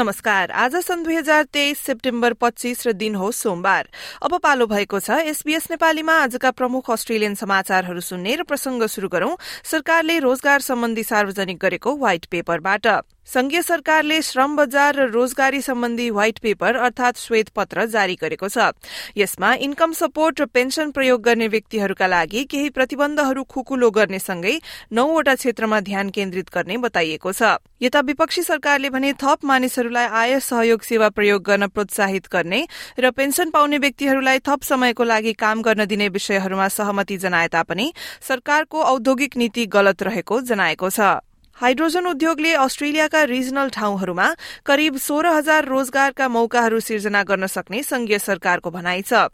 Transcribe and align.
नमस्कार। 0.00 0.50
आज 0.50 0.76
सन् 0.76 1.02
दुई 1.04 1.14
हजार 1.14 1.42
तेइस 1.52 1.78
सेप्टेम्बर 1.78 2.32
पच्चीस 2.32 2.86
र 2.86 2.92
दिन 2.92 3.14
हो 3.14 3.30
सोमबार। 3.30 3.88
अब 4.24 4.38
पालो 4.40 4.66
भएको 4.66 5.00
छ। 5.00 5.20
एसबीएस 5.28 5.66
नेपालीमा 5.70 6.14
आजका 6.22 6.50
प्रमुख 6.50 6.90
अस्ट्रेलियन 6.90 7.34
समाचारहरू 7.36 8.00
सुन्ने 8.00 8.34
र 8.34 8.42
प्रसंग 8.48 8.86
शुरू 8.88 9.08
गरौं। 9.12 9.36
सरकारले 9.60 10.18
रोजगार 10.18 10.60
सम्बन्धी 10.64 11.02
सार्वजनिक 11.04 11.58
गरेको 11.60 11.96
व्हाइट 11.96 12.24
पेपरबाट। 12.32 12.86
संघीय 13.28 13.62
सरकारले 13.62 14.22
श्रम 14.22 14.56
बजार 14.56 14.96
र 14.96 15.10
रोजगारी 15.12 15.60
सम्बन्धी 15.60 16.08
व्हाइट 16.10 16.38
पेपर 16.38 16.76
अर्थात 16.80 17.16
श्वेत 17.18 17.48
पत्र 17.52 17.84
जारी 17.86 18.16
गरेको 18.16 18.48
छ। 18.48 18.72
यसमा 19.16 19.54
इन्कम 19.60 19.92
सपोर्ट 19.92 20.40
र 20.40 20.44
पेन्सन 20.48 20.90
प्रयोग 20.96 21.20
गर्ने 21.20 21.48
व्यक्तिहरूका 21.48 22.06
लागि 22.06 22.44
केही 22.48 22.70
प्रतिबन्धहरू 22.72 23.44
खुकुलो 23.44 23.90
गर्नेसँगै 23.92 24.60
नौवटा 24.92 25.34
क्षेत्रमा 25.34 25.80
ध्यान 25.84 26.10
केन्द्रित 26.10 26.48
गर्ने 26.48 26.76
बताइएको 26.88 27.32
छ। 27.32 27.60
यता 27.82 28.00
विपक्षी 28.00 28.42
सरकारले 28.42 28.90
भने 28.90 29.12
थप 29.12 29.44
मानिसहरूलाई 29.44 30.06
आय 30.06 30.38
सहयोग 30.40 30.82
सेवा 30.82 31.08
प्रयोग 31.08 31.42
गर्न 31.42 31.66
प्रोत्साहित 31.66 32.28
गर्ने 32.32 32.60
र 32.98 33.10
पेन्सन 33.10 33.50
पाउने 33.50 33.78
व्यक्तिहरूलाई 33.78 34.38
थप 34.38 34.62
समयको 34.62 35.04
लागि 35.04 35.32
काम 35.32 35.62
गर्न 35.62 35.84
दिने 35.86 36.08
विषयहरूमा 36.08 36.68
सहमति 36.68 37.16
जनाए 37.16 37.48
तापनि 37.48 37.92
सरकारको 38.28 38.82
औद्योगिक 38.84 39.36
नीति 39.36 39.66
गलत 39.66 40.02
रहेको 40.02 40.40
जनाएको 40.42 40.90
छ। 40.90 41.29
हाइड्रोजन 41.60 42.06
उद्योगले 42.06 42.52
अस्ट्रेलियाका 42.56 43.22
रिजनल 43.24 43.68
ठाउँहरूमा 43.68 44.28
करिब 44.66 44.96
सोह्र 44.98 45.26
हजार 45.28 45.64
रोजगारका 45.64 46.28
मौकाहरू 46.28 46.80
सिर्जना 46.80 47.22
गर्न 47.22 47.46
सक्ने 47.46 47.82
संघीय 47.82 48.18
सरकारको 48.18 48.70
भनाइ 48.70 49.02
छ। 49.02 49.28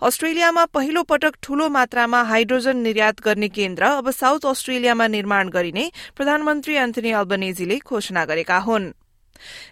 अस्ट्रेलियामा 0.00 0.64
पहिलो 0.70 1.02
पटक 1.02 1.42
ठूलो 1.42 1.68
मात्रामा 1.68 2.22
हाइड्रोजन 2.22 2.76
निर्यात 2.78 3.20
गर्ने 3.20 3.48
केन्द्र 3.50 3.90
अब 3.98 4.10
साउथ 4.12 4.46
अस्ट्रेलियामा 4.46 5.06
निर्माण 5.10 5.48
गरिने 5.50 5.90
प्रधानमन्त्री 6.16 6.74
एन्थनी 6.78 7.10
अल्बनेजीले 7.18 7.78
घोषणा 7.82 8.24
गरेका 8.24 8.58
हुन्। 8.62 8.92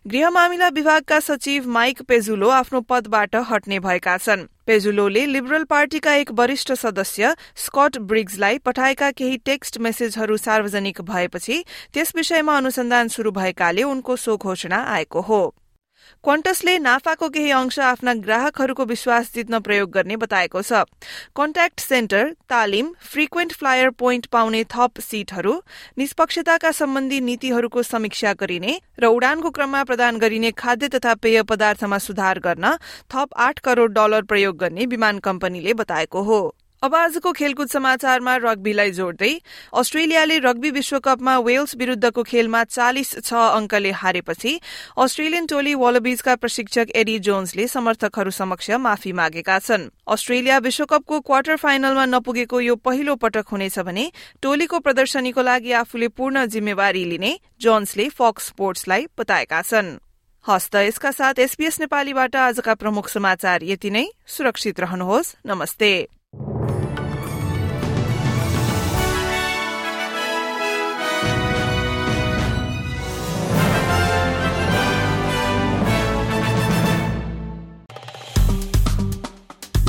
गृह 0.07 0.31
मामिला 0.31 0.69
विभागका 0.69 1.21
सचिव 1.21 1.69
माइक 1.69 2.03
पेजुलो 2.03 2.49
आफ्नो 2.49 2.81
पदबाट 2.81 3.37
हट्ने 3.51 3.79
भएका 3.81 4.17
छन्। 4.19 4.47
पेजुलोले 4.67 5.25
लिबरल 5.27 5.65
पार्टीका 5.65 6.15
एक 6.15 6.31
वरिष्ठ 6.33 6.73
सदस्य 6.73 7.35
स्कट 7.57 7.99
ब्रिग्सलाई 7.99 8.59
पठाएका 8.59 9.11
केही 9.11 9.37
टेक्स्ट 9.37 9.79
मेसेजहरू 9.79 10.37
सार्वजनिक 10.37 11.01
भएपछि 11.01 11.65
त्यस 11.95 12.13
विषयमा 12.17 12.57
अनुसन्धान 12.57 13.09
शुरू 13.09 13.31
भएकाले 13.31 13.83
उनको 13.83 14.17
सो 14.17 14.37
घोषणा 14.37 14.85
आएको 14.95 15.21
हो। 15.21 15.43
क्वान्टसले 16.25 16.79
नाफाको 16.79 17.29
केही 17.29 17.51
अंश 17.51 17.79
आफ्ना 17.79 18.15
ग्राहकहरूको 18.21 18.85
विश्वास 18.85 19.33
जित्न 19.35 19.61
प्रयोग 19.61 19.91
गर्ने 19.91 20.17
बताएको 20.17 20.63
छ। 20.63 20.85
कन्ट्याक्ट 21.37 21.81
सेन्टर 21.81 22.31
तालिम 22.49 22.93
फ्रिक्वेन्ट 23.03 23.53
फ्लायर 23.53 23.91
पोइन्ट 23.97 24.27
पाउने 24.27 24.65
थप 24.71 25.01
सीटहरू 25.01 25.55
निष्पक्षताका 25.99 26.71
सम्बन्धी 26.73 27.21
नीतिहरूको 27.21 27.83
समीक्षा 27.83 28.33
गरिने 28.35 28.79
र 29.01 29.07
उडानको 29.09 29.51
क्रममा 29.51 29.85
प्रदान 29.85 30.19
गरिने 30.19 30.51
खाद्य 30.53 30.89
तथा 30.89 31.15
पेय 31.15 31.43
पदार्थमा 31.43 31.99
सुधार 31.99 32.39
गर्न 32.39 32.77
थप 33.11 33.29
आठ 33.37 33.59
करोड़ 33.59 33.91
डलर 33.91 34.23
प्रयोग 34.23 34.57
गर्ने 34.57 34.87
विमान 34.87 35.19
कम्पनीले 35.19 35.75
बताएको 35.75 36.23
हो। 36.23 36.41
अब 36.83 36.95
आजको 36.95 37.31
खेलकुद 37.33 37.69
समाचारमा 37.69 38.35
रग्बीलाई 38.37 38.91
जोड्दै 38.91 39.31
अस्ट्रेलियाले 39.77 40.39
रग्बी 40.39 40.71
विश्वकपमा 40.71 41.37
वेल्स 41.39 41.77
विरूद्धको 41.77 42.23
खेलमा 42.23 42.63
चालिस 42.67 43.11
छ 43.19 43.33
अंकले 43.33 43.91
हारेपछि 43.93 44.53
अस्ट्रेलियन 44.99 45.47
टोली 45.47 45.75
वालबीजका 45.75 46.37
प्रशिक्षक 46.37 46.93
एडी 46.97 47.19
जोन्सले 47.19 47.67
समर्थकहरू 47.69 48.31
समक्ष 48.33 48.71
माफी 48.81 49.13
मागेका 49.13 49.59
छन्। 49.61 49.85
अस्ट्रेलिया 50.09 50.59
विश्वकपको 50.59 51.21
क्वार्टर 51.21 51.57
फाइनलमा 51.59 52.05
नपुगेको 52.09 52.61
यो 52.61 52.77
पहिलो 52.81 53.17
पटक 53.17 53.53
हुनेछ 53.53 53.79
भने 53.81 54.05
टोलीको 54.43 54.79
प्रदर्शनीको 54.81 55.43
लागि 55.43 55.73
आफूले 55.81 56.09
पूर्ण 56.11 56.47
जिम्मेवारी 56.47 57.05
लिने 57.05 57.33
जोन्सले 57.61 58.09
फक्स 58.15 58.47
स्पोर्ट्सलाई 58.47 59.07
बताएका 59.19 59.61
छन्। 59.63 59.99
हस्त 60.45 60.77
यसका 60.79 61.11
साथ 61.13 61.45
एसपीएस 61.45 61.81
नेपालीबाट 61.81 62.37
आजका 62.39 62.75
प्रमुख 62.77 63.09
समाचार 63.11 63.65
यति 63.65 63.91
नै। 63.91 64.07
सुरक्षित 64.29 64.81
रहनुहोस्। 64.81 65.35
नमस्ते। 65.47 65.91